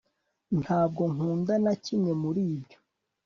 ntabwo 0.61 1.01
nkunda 1.13 1.53
na 1.63 1.73
kimwe 1.83 2.11
muri 2.21 2.41
byo 2.63 2.79